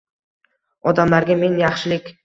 [0.93, 2.13] Odamlarga men yaxshilik—